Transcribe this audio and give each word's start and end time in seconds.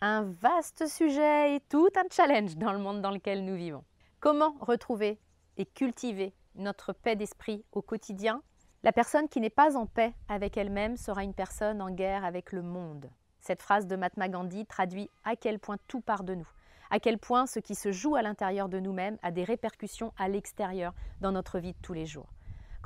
un 0.00 0.22
vaste 0.22 0.86
sujet 0.88 1.56
et 1.56 1.60
tout 1.68 1.88
un 1.96 2.04
challenge 2.10 2.56
dans 2.56 2.72
le 2.72 2.78
monde 2.78 3.00
dans 3.00 3.10
lequel 3.10 3.44
nous 3.44 3.56
vivons. 3.56 3.84
Comment 4.20 4.54
retrouver 4.60 5.18
et 5.56 5.64
cultiver 5.64 6.34
notre 6.54 6.92
paix 6.92 7.16
d'esprit 7.16 7.64
au 7.72 7.80
quotidien? 7.80 8.42
La 8.82 8.92
personne 8.92 9.28
qui 9.28 9.40
n'est 9.40 9.50
pas 9.50 9.76
en 9.76 9.86
paix 9.86 10.12
avec 10.28 10.56
elle-même 10.56 10.96
sera 10.96 11.24
une 11.24 11.34
personne 11.34 11.80
en 11.80 11.90
guerre 11.90 12.24
avec 12.24 12.52
le 12.52 12.62
monde. 12.62 13.10
Cette 13.40 13.62
phrase 13.62 13.86
de 13.86 13.96
Mahatma 13.96 14.28
Gandhi 14.28 14.66
traduit 14.66 15.10
à 15.24 15.34
quel 15.34 15.58
point 15.58 15.78
tout 15.88 16.00
part 16.00 16.24
de 16.24 16.34
nous, 16.34 16.48
à 16.90 17.00
quel 17.00 17.18
point 17.18 17.46
ce 17.46 17.58
qui 17.58 17.74
se 17.74 17.90
joue 17.90 18.16
à 18.16 18.22
l'intérieur 18.22 18.68
de 18.68 18.80
nous-mêmes 18.80 19.18
a 19.22 19.30
des 19.30 19.44
répercussions 19.44 20.12
à 20.18 20.28
l'extérieur 20.28 20.92
dans 21.20 21.32
notre 21.32 21.58
vie 21.58 21.72
de 21.72 21.78
tous 21.82 21.94
les 21.94 22.06
jours. 22.06 22.28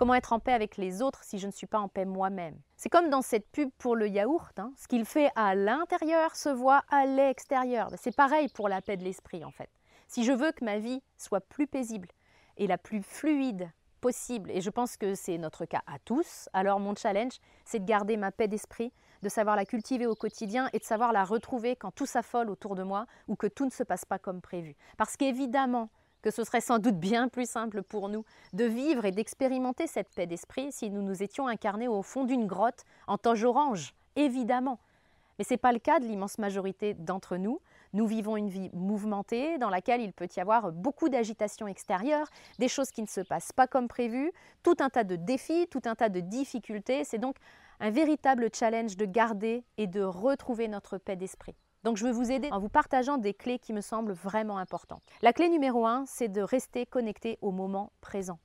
Comment 0.01 0.15
être 0.15 0.33
en 0.33 0.41
paix 0.41 0.55
avec 0.55 0.79
les 0.79 1.03
autres 1.03 1.23
si 1.25 1.39
je 1.39 1.47
ne 1.47 1.53
suis 1.53 1.67
pas 1.67 1.79
en 1.79 1.89
paix 1.89 2.07
moi-même 2.07 2.59
C'est 2.79 2.89
comme 2.89 3.11
dans 3.11 3.21
cette 3.21 3.47
pub 3.51 3.69
pour 3.77 3.97
le 3.97 4.09
yaourt, 4.09 4.59
hein. 4.59 4.73
ce 4.79 4.89
qu'il 4.89 5.05
fait 5.05 5.29
à 5.37 5.55
l'intérieur 5.55 6.37
se 6.37 6.49
voit 6.49 6.85
à 6.89 7.05
l'extérieur. 7.05 7.91
C'est 7.99 8.17
pareil 8.17 8.49
pour 8.49 8.71
la 8.71 8.81
paix 8.81 8.97
de 8.97 9.05
l'esprit 9.05 9.45
en 9.45 9.51
fait. 9.51 9.69
Si 10.09 10.25
je 10.25 10.33
veux 10.33 10.53
que 10.53 10.65
ma 10.65 10.79
vie 10.79 11.03
soit 11.19 11.43
plus 11.43 11.67
paisible 11.67 12.09
et 12.57 12.67
la 12.67 12.79
plus 12.79 13.03
fluide 13.03 13.71
possible, 14.01 14.51
et 14.51 14.63
je 14.63 14.71
pense 14.71 14.97
que 14.97 15.15
c'est 15.15 15.37
notre 15.37 15.66
cas 15.66 15.83
à 15.87 15.99
tous, 15.99 16.49
alors 16.55 16.80
mon 16.80 16.95
challenge, 16.95 17.39
c'est 17.67 17.80
de 17.80 17.85
garder 17.85 18.17
ma 18.17 18.33
paix 18.33 18.49
d'esprit, 18.49 18.95
de 19.21 19.29
savoir 19.29 19.55
la 19.55 19.67
cultiver 19.67 20.07
au 20.07 20.15
quotidien 20.15 20.71
et 20.73 20.79
de 20.79 20.85
savoir 20.85 21.13
la 21.13 21.24
retrouver 21.24 21.77
quand 21.77 21.91
tout 21.91 22.07
s'affole 22.07 22.49
autour 22.49 22.74
de 22.74 22.83
moi 22.83 23.05
ou 23.29 23.37
que 23.37 23.49
tout 23.49 23.67
ne 23.67 23.71
se 23.71 23.83
passe 23.83 24.07
pas 24.07 24.19
comme 24.19 24.41
prévu. 24.41 24.77
Parce 24.96 25.19
qu'évidemment, 25.19 25.91
que 26.23 26.30
ce 26.30 26.45
serait 26.45 26.60
sans 26.60 26.79
doute 26.79 26.99
bien 26.99 27.29
plus 27.29 27.49
simple 27.49 27.82
pour 27.82 28.09
nous 28.09 28.24
de 28.52 28.65
vivre 28.65 29.04
et 29.04 29.13
d'expérimenter 29.13 29.87
cette 29.87 30.10
paix 30.15 30.27
d'esprit 30.27 30.73
si 30.73 30.90
nous 30.90 31.02
nous 31.02 31.23
étions 31.23 31.46
incarnés 31.49 31.88
au 31.88 32.02
fond 32.02 32.24
d'une 32.24 32.46
grotte 32.46 32.85
en 33.07 33.18
toge 33.18 33.45
orange, 33.45 33.95
évidemment. 34.16 34.79
Mais 35.38 35.45
ce 35.45 35.54
n'est 35.54 35.59
pas 35.59 35.73
le 35.73 35.79
cas 35.79 36.01
de 36.01 36.04
l'immense 36.04 36.37
majorité 36.37 36.93
d'entre 36.93 37.38
nous. 37.38 37.60
Nous 37.95 38.07
vivons 38.07 38.37
une 38.37 38.51
vie 38.51 38.68
mouvementée 38.74 39.57
dans 39.57 39.71
laquelle 39.71 40.02
il 40.02 40.12
peut 40.12 40.29
y 40.37 40.40
avoir 40.40 40.71
beaucoup 40.71 41.09
d'agitation 41.09 41.66
extérieure, 41.66 42.29
des 42.59 42.68
choses 42.68 42.90
qui 42.90 43.01
ne 43.01 43.07
se 43.07 43.23
passent 43.23 43.52
pas 43.52 43.66
comme 43.66 43.88
prévu, 43.88 44.32
tout 44.62 44.77
un 44.80 44.90
tas 44.90 45.02
de 45.02 45.16
défis, 45.16 45.66
tout 45.71 45.80
un 45.87 45.95
tas 45.95 46.10
de 46.10 46.21
difficultés. 46.21 47.05
C'est 47.05 47.18
donc 47.18 47.37
un 47.80 47.90
véritable 47.90 48.51
challenge 48.55 48.99
de 48.99 49.07
garder 49.07 49.65
et 49.79 49.87
de 49.87 50.02
retrouver 50.02 50.68
notre 50.68 50.99
paix 50.99 51.16
d'esprit. 51.16 51.57
Donc 51.83 51.97
je 51.97 52.05
veux 52.05 52.13
vous 52.13 52.31
aider 52.31 52.51
en 52.53 52.59
vous 52.59 52.69
partageant 52.69 53.17
des 53.17 53.33
clés 53.33 53.59
qui 53.59 53.73
me 53.73 53.81
semblent 53.81 54.13
vraiment 54.13 54.59
importantes. 54.59 55.03
La 55.23 55.33
clé 55.33 55.49
numéro 55.49 55.87
un, 55.87 56.05
c'est 56.07 56.29
de 56.29 56.43
rester 56.43 56.85
connecté 56.85 57.39
au 57.41 57.51
moment 57.51 57.93
présent. 58.01 58.39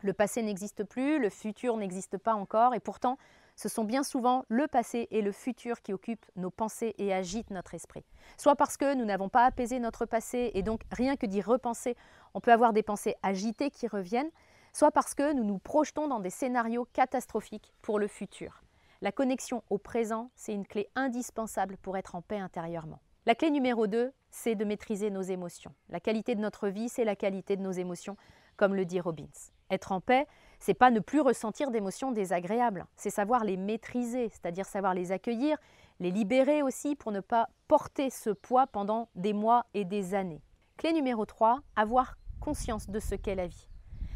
Le 0.00 0.12
passé 0.12 0.42
n'existe 0.42 0.84
plus, 0.84 1.18
le 1.18 1.30
futur 1.30 1.76
n'existe 1.76 2.18
pas 2.18 2.34
encore, 2.34 2.74
et 2.74 2.80
pourtant, 2.80 3.16
ce 3.56 3.68
sont 3.68 3.84
bien 3.84 4.02
souvent 4.02 4.44
le 4.48 4.66
passé 4.66 5.08
et 5.10 5.22
le 5.22 5.32
futur 5.32 5.80
qui 5.80 5.92
occupent 5.92 6.26
nos 6.36 6.50
pensées 6.50 6.94
et 6.98 7.12
agitent 7.12 7.50
notre 7.50 7.74
esprit. 7.74 8.04
Soit 8.36 8.56
parce 8.56 8.76
que 8.76 8.94
nous 8.94 9.04
n'avons 9.04 9.28
pas 9.28 9.44
apaisé 9.44 9.78
notre 9.78 10.06
passé, 10.06 10.50
et 10.54 10.62
donc 10.62 10.82
rien 10.90 11.16
que 11.16 11.26
d'y 11.26 11.40
repenser, 11.40 11.96
on 12.34 12.40
peut 12.40 12.52
avoir 12.52 12.72
des 12.72 12.82
pensées 12.82 13.14
agitées 13.22 13.70
qui 13.70 13.86
reviennent, 13.86 14.30
soit 14.72 14.90
parce 14.90 15.14
que 15.14 15.32
nous 15.32 15.44
nous 15.44 15.58
projetons 15.58 16.08
dans 16.08 16.20
des 16.20 16.30
scénarios 16.30 16.86
catastrophiques 16.92 17.72
pour 17.80 17.98
le 17.98 18.08
futur. 18.08 18.63
La 19.04 19.12
connexion 19.12 19.62
au 19.68 19.76
présent, 19.76 20.30
c'est 20.34 20.54
une 20.54 20.66
clé 20.66 20.88
indispensable 20.94 21.76
pour 21.76 21.98
être 21.98 22.14
en 22.14 22.22
paix 22.22 22.38
intérieurement. 22.38 23.02
La 23.26 23.34
clé 23.34 23.50
numéro 23.50 23.86
2, 23.86 24.10
c'est 24.30 24.54
de 24.54 24.64
maîtriser 24.64 25.10
nos 25.10 25.20
émotions. 25.20 25.74
La 25.90 26.00
qualité 26.00 26.34
de 26.34 26.40
notre 26.40 26.68
vie, 26.68 26.88
c'est 26.88 27.04
la 27.04 27.14
qualité 27.14 27.58
de 27.58 27.60
nos 27.60 27.70
émotions, 27.70 28.16
comme 28.56 28.74
le 28.74 28.86
dit 28.86 29.00
Robbins. 29.00 29.26
Être 29.70 29.92
en 29.92 30.00
paix, 30.00 30.26
c'est 30.58 30.72
pas 30.72 30.90
ne 30.90 31.00
plus 31.00 31.20
ressentir 31.20 31.70
d'émotions 31.70 32.12
désagréables, 32.12 32.86
c'est 32.96 33.10
savoir 33.10 33.44
les 33.44 33.58
maîtriser, 33.58 34.30
c'est-à-dire 34.30 34.64
savoir 34.64 34.94
les 34.94 35.12
accueillir, 35.12 35.58
les 36.00 36.10
libérer 36.10 36.62
aussi 36.62 36.96
pour 36.96 37.12
ne 37.12 37.20
pas 37.20 37.50
porter 37.68 38.08
ce 38.08 38.30
poids 38.30 38.66
pendant 38.66 39.10
des 39.16 39.34
mois 39.34 39.66
et 39.74 39.84
des 39.84 40.14
années. 40.14 40.40
Clé 40.78 40.94
numéro 40.94 41.26
3, 41.26 41.60
avoir 41.76 42.16
conscience 42.40 42.88
de 42.88 43.00
ce 43.00 43.16
qu'est 43.16 43.34
la 43.34 43.48
vie. 43.48 43.68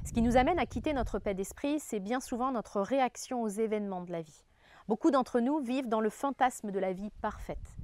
Ce 0.07 0.15
qui 0.15 0.23
nous 0.23 0.39
amène 0.39 0.59
à 0.59 0.65
quitter 0.65 0.95
notre 0.95 1.19
paix 1.19 1.35
d'esprit, 1.35 1.79
c'est 1.79 2.01
bien 2.01 2.21
souvent 2.21 2.53
notre 2.53 2.81
réaction 2.81 3.43
aux 3.43 3.49
événements 3.49 4.01
de 4.01 4.13
la 4.13 4.23
vie. 4.23 4.47
Beaucoup 4.89 5.11
d'entre 5.11 5.41
nous 5.41 5.59
vivent 5.59 5.89
dans 5.89 6.01
le 6.01 6.09
fantasme 6.09 6.71
de 6.71 6.79
la 6.79 6.95
vie 6.95 7.11
parfaite. 7.21 7.77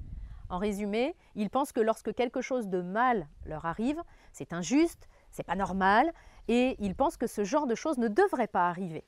En 0.48 0.56
résumé, 0.56 1.14
ils 1.34 1.50
pensent 1.50 1.72
que 1.72 1.80
lorsque 1.80 2.14
quelque 2.14 2.40
chose 2.40 2.68
de 2.68 2.80
mal 2.80 3.28
leur 3.44 3.66
arrive, 3.66 4.02
c'est 4.32 4.54
injuste, 4.54 5.06
c'est 5.30 5.42
pas 5.42 5.54
normal, 5.54 6.10
et 6.48 6.76
ils 6.78 6.94
pensent 6.94 7.18
que 7.18 7.26
ce 7.26 7.44
genre 7.44 7.66
de 7.66 7.74
choses 7.74 7.98
ne 7.98 8.08
devrait 8.08 8.46
pas 8.46 8.68
arriver. 8.70 9.04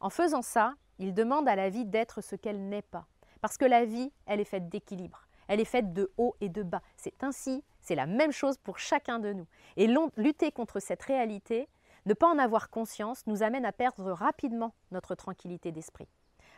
En 0.00 0.10
faisant 0.10 0.42
ça, 0.42 0.74
ils 0.98 1.14
demandent 1.14 1.48
à 1.48 1.54
la 1.54 1.70
vie 1.70 1.84
d'être 1.84 2.22
ce 2.22 2.34
qu'elle 2.34 2.68
n'est 2.68 2.82
pas. 2.82 3.06
Parce 3.40 3.56
que 3.56 3.64
la 3.64 3.84
vie, 3.84 4.12
elle 4.26 4.40
est 4.40 4.44
faite 4.44 4.68
d'équilibre. 4.68 5.28
Elle 5.46 5.60
est 5.60 5.64
faite 5.64 5.92
de 5.92 6.10
haut 6.16 6.34
et 6.40 6.48
de 6.48 6.64
bas. 6.64 6.82
C'est 6.96 7.22
ainsi, 7.22 7.62
c'est 7.80 7.94
la 7.94 8.06
même 8.06 8.32
chose 8.32 8.58
pour 8.58 8.80
chacun 8.80 9.20
de 9.20 9.32
nous. 9.32 9.46
Et 9.76 9.88
lutter 10.16 10.50
contre 10.50 10.80
cette 10.80 11.02
réalité, 11.04 11.68
ne 12.04 12.14
pas 12.14 12.26
en 12.26 12.38
avoir 12.38 12.68
conscience, 12.68 13.24
nous 13.28 13.44
amène 13.44 13.64
à 13.64 13.72
perdre 13.72 14.10
rapidement 14.10 14.74
notre 14.90 15.14
tranquillité 15.14 15.70
d'esprit. 15.70 16.08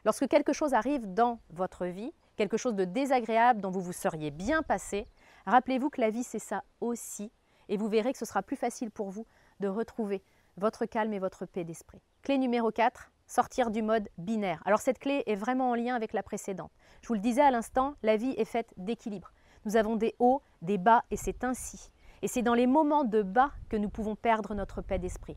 Lorsque 0.05 0.29
quelque 0.29 0.53
chose 0.53 0.75
arrive 0.75 1.13
dans 1.13 1.41
votre 1.51 1.87
vie, 1.87 2.13
quelque 2.37 2.57
chose 2.57 2.75
de 2.75 2.85
désagréable 2.85 3.61
dont 3.61 3.71
vous 3.71 3.83
vous 3.83 3.93
seriez 3.93 4.31
bien 4.31 4.63
passé, 4.63 5.07
rappelez-vous 5.47 5.91
que 5.91 6.01
la 6.01 6.11
vie 6.11 6.25
c'est 6.25 6.39
ça 6.39 6.65
aussi 6.81 7.31
et 7.69 7.77
vous 7.77 7.89
verrez 7.89 8.13
que 8.13 8.19
ce 8.19 8.25
sera 8.25 8.43
plus 8.43 8.57
facile 8.57 8.91
pour 8.91 9.11
vous 9.11 9.27
de 9.61 9.69
retrouver 9.69 10.23
votre 10.57 10.87
calme 10.87 11.13
et 11.13 11.19
votre 11.19 11.47
paix 11.47 11.65
d'esprit. 11.65 12.01
Clé 12.23 12.39
numéro 12.39 12.71
4, 12.71 13.11
sortir 13.27 13.71
du 13.71 13.83
mode 13.83 14.09
binaire. 14.19 14.63
Alors 14.67 14.81
cette 14.81 14.99
clé 14.99 15.23
est 15.27 15.37
vraiment 15.37 15.71
en 15.71 15.75
lien 15.75 15.95
avec 15.95 16.13
la 16.13 16.23
précédente. 16.23 16.73
Je 17.03 17.09
vous 17.09 17.15
le 17.15 17.21
disais 17.21 17.43
à 17.43 17.51
l'instant, 17.51 17.95
la 18.03 18.17
vie 18.17 18.35
est 18.37 18.45
faite 18.45 18.73
d'équilibre. 18.77 19.33
Nous 19.65 19.77
avons 19.77 19.97
des 19.97 20.15
hauts, 20.19 20.43
des 20.63 20.79
bas 20.79 21.05
et 21.11 21.17
c'est 21.17 21.45
ainsi. 21.45 21.91
Et 22.23 22.29
c'est 22.29 22.43
dans 22.43 22.55
les 22.55 22.67
moments 22.67 23.05
de 23.05 23.23
bas 23.23 23.53
que 23.69 23.77
nous 23.77 23.89
pouvons 23.89 24.17
perdre 24.17 24.55
notre 24.55 24.83
paix 24.83 24.99
d'esprit. 24.99 25.37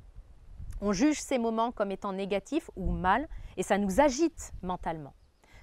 On 0.81 0.91
juge 0.91 1.21
ces 1.21 1.37
moments 1.37 1.71
comme 1.71 1.91
étant 1.91 2.13
négatifs 2.13 2.69
ou 2.75 2.91
mal 2.91 3.27
et 3.57 3.63
ça 3.63 3.77
nous 3.77 4.01
agite 4.01 4.51
mentalement. 4.61 5.13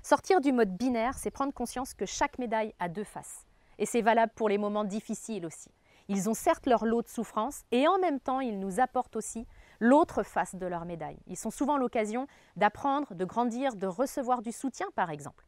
Sortir 0.02 0.40
du 0.40 0.52
mode 0.52 0.76
binaire, 0.76 1.18
c'est 1.18 1.30
prendre 1.30 1.52
conscience 1.52 1.92
que 1.94 2.06
chaque 2.06 2.38
médaille 2.38 2.74
a 2.78 2.88
deux 2.88 3.04
faces. 3.04 3.46
Et 3.78 3.86
c'est 3.86 4.02
valable 4.02 4.32
pour 4.34 4.48
les 4.48 4.58
moments 4.58 4.84
difficiles 4.84 5.44
aussi. 5.44 5.70
Ils 6.08 6.28
ont 6.28 6.34
certes 6.34 6.66
leur 6.66 6.84
lot 6.84 7.02
de 7.02 7.08
souffrance 7.08 7.62
et 7.70 7.86
en 7.86 7.98
même 7.98 8.18
temps, 8.18 8.40
ils 8.40 8.58
nous 8.58 8.80
apportent 8.80 9.14
aussi 9.14 9.46
l'autre 9.78 10.22
face 10.22 10.56
de 10.56 10.66
leur 10.66 10.84
médaille. 10.84 11.18
Ils 11.26 11.36
sont 11.36 11.50
souvent 11.50 11.76
l'occasion 11.76 12.26
d'apprendre, 12.56 13.14
de 13.14 13.24
grandir, 13.24 13.76
de 13.76 13.86
recevoir 13.86 14.42
du 14.42 14.52
soutien, 14.52 14.88
par 14.96 15.10
exemple. 15.10 15.46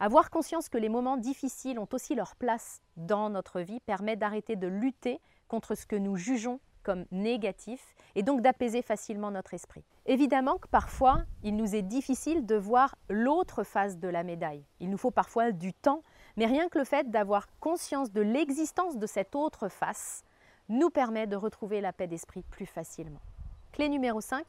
Avoir 0.00 0.30
conscience 0.30 0.68
que 0.68 0.78
les 0.78 0.88
moments 0.88 1.16
difficiles 1.16 1.78
ont 1.80 1.88
aussi 1.92 2.14
leur 2.14 2.36
place 2.36 2.80
dans 2.96 3.30
notre 3.30 3.60
vie 3.60 3.80
permet 3.80 4.14
d'arrêter 4.14 4.54
de 4.54 4.68
lutter 4.68 5.20
contre 5.48 5.74
ce 5.74 5.86
que 5.86 5.96
nous 5.96 6.16
jugeons 6.16 6.60
comme 6.88 7.04
négatif 7.10 7.94
et 8.14 8.22
donc 8.22 8.40
d'apaiser 8.40 8.80
facilement 8.80 9.30
notre 9.30 9.52
esprit. 9.52 9.84
Évidemment 10.06 10.56
que 10.56 10.68
parfois, 10.68 11.24
il 11.42 11.54
nous 11.54 11.76
est 11.76 11.82
difficile 11.82 12.46
de 12.46 12.54
voir 12.54 12.96
l'autre 13.10 13.62
face 13.62 13.98
de 13.98 14.08
la 14.08 14.22
médaille. 14.22 14.64
Il 14.80 14.88
nous 14.88 14.96
faut 14.96 15.10
parfois 15.10 15.52
du 15.52 15.74
temps, 15.74 16.02
mais 16.38 16.46
rien 16.46 16.70
que 16.70 16.78
le 16.78 16.86
fait 16.86 17.10
d'avoir 17.10 17.46
conscience 17.60 18.10
de 18.10 18.22
l'existence 18.22 18.96
de 18.96 19.06
cette 19.06 19.34
autre 19.34 19.68
face 19.68 20.24
nous 20.70 20.88
permet 20.88 21.26
de 21.26 21.36
retrouver 21.36 21.82
la 21.82 21.92
paix 21.92 22.06
d'esprit 22.06 22.42
plus 22.42 22.64
facilement. 22.64 23.20
Clé 23.72 23.90
numéro 23.90 24.22
5, 24.22 24.46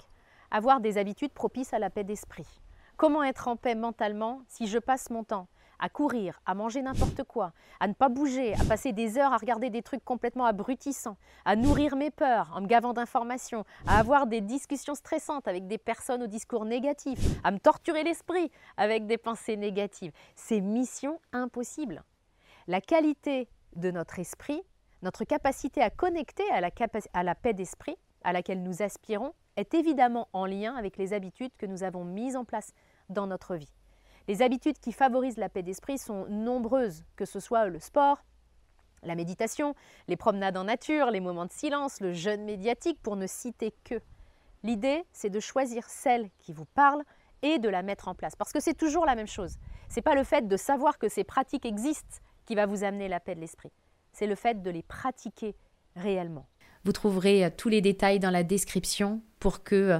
avoir 0.49 0.79
des 0.79 0.97
habitudes 0.97 1.33
propices 1.33 1.73
à 1.73 1.79
la 1.79 1.89
paix 1.89 2.05
d'esprit. 2.05 2.47
Comment 2.95 3.23
être 3.23 3.49
en 3.49 3.57
paix 3.57 3.75
mentalement 3.75 4.43
si 4.47 4.65
je 4.65 4.79
passe 4.79 5.09
mon 5.09 5.25
temps 5.25 5.49
à 5.79 5.89
courir, 5.89 6.41
à 6.45 6.53
manger 6.53 6.81
n'importe 6.81 7.23
quoi, 7.23 7.53
à 7.79 7.87
ne 7.87 7.93
pas 7.93 8.09
bouger, 8.09 8.53
à 8.55 8.63
passer 8.65 8.91
des 8.91 9.17
heures 9.17 9.33
à 9.33 9.37
regarder 9.37 9.69
des 9.69 9.81
trucs 9.81 10.03
complètement 10.03 10.45
abrutissants, 10.45 11.17
à 11.45 11.55
nourrir 11.55 11.95
mes 11.95 12.11
peurs 12.11 12.51
en 12.53 12.61
me 12.61 12.67
gavant 12.67 12.93
d'informations, 12.93 13.65
à 13.87 13.99
avoir 13.99 14.27
des 14.27 14.41
discussions 14.41 14.95
stressantes 14.95 15.47
avec 15.47 15.67
des 15.67 15.77
personnes 15.77 16.23
au 16.23 16.27
discours 16.27 16.65
négatif, 16.65 17.19
à 17.43 17.51
me 17.51 17.59
torturer 17.59 18.03
l'esprit 18.03 18.51
avec 18.77 19.07
des 19.07 19.17
pensées 19.17 19.57
négatives. 19.57 20.11
C'est 20.35 20.61
mission 20.61 21.19
impossible. 21.31 22.03
La 22.67 22.81
qualité 22.81 23.47
de 23.75 23.91
notre 23.91 24.19
esprit, 24.19 24.61
notre 25.01 25.23
capacité 25.23 25.81
à 25.81 25.89
connecter 25.89 26.49
à 26.51 26.61
la, 26.61 26.69
à 27.13 27.23
la 27.23 27.35
paix 27.35 27.53
d'esprit 27.53 27.97
à 28.23 28.33
laquelle 28.33 28.61
nous 28.61 28.81
aspirons, 28.81 29.33
est 29.55 29.73
évidemment 29.73 30.27
en 30.33 30.45
lien 30.45 30.75
avec 30.75 30.97
les 30.97 31.13
habitudes 31.13 31.55
que 31.57 31.65
nous 31.65 31.83
avons 31.83 32.03
mises 32.03 32.35
en 32.35 32.45
place 32.45 32.73
dans 33.09 33.27
notre 33.27 33.55
vie. 33.55 33.73
Les 34.29 34.43
habitudes 34.43 34.77
qui 34.77 34.91
favorisent 34.91 35.37
la 35.37 35.49
paix 35.49 35.63
d'esprit 35.63 35.97
sont 35.97 36.27
nombreuses, 36.27 37.03
que 37.15 37.25
ce 37.25 37.39
soit 37.39 37.65
le 37.65 37.79
sport, 37.79 38.23
La 39.01 39.15
méditation, 39.15 39.73
les 40.07 40.17
promenades 40.17 40.55
en 40.55 40.65
nature, 40.65 41.09
les 41.09 41.19
moments 41.19 41.47
de 41.47 41.51
silence, 41.51 41.99
le 41.99 42.13
jeûne 42.13 42.43
médiatique, 42.43 43.01
pour 43.01 43.15
ne 43.15 43.25
citer 43.25 43.73
que. 43.83 43.95
L'idée, 44.61 45.03
c'est 45.13 45.31
de 45.31 45.39
choisir 45.39 45.89
celle 45.89 46.29
qui 46.37 46.53
vous 46.53 46.65
parle 46.65 47.01
et 47.41 47.57
de 47.57 47.69
la 47.69 47.81
mettre 47.81 48.07
en 48.07 48.13
place. 48.13 48.35
Parce 48.35 48.51
que 48.51 48.59
c'est 48.59 48.75
toujours 48.75 49.07
la 49.07 49.15
même 49.15 49.25
chose. 49.25 49.55
Ce 49.89 49.95
n'est 49.95 50.03
pas 50.03 50.13
le 50.13 50.23
fait 50.23 50.47
de 50.47 50.57
savoir 50.57 50.99
que 50.99 51.09
ces 51.09 51.23
pratiques 51.23 51.65
existent 51.65 52.17
qui 52.45 52.53
va 52.53 52.67
vous 52.67 52.83
amener 52.83 53.07
la 53.07 53.19
paix 53.19 53.33
de 53.33 53.39
l'esprit. 53.39 53.71
C'est 54.13 54.27
le 54.27 54.35
fait 54.35 54.61
de 54.61 54.69
les 54.69 54.83
pratiquer 54.83 55.55
réellement. 55.95 56.45
Vous 56.85 56.91
trouverez 56.91 57.45
euh, 57.45 57.49
tous 57.49 57.69
les 57.69 57.81
détails 57.81 58.19
dans 58.19 58.29
la 58.29 58.43
description 58.43 59.23
pour 59.39 59.63
que 59.63 59.75
euh, 59.75 59.99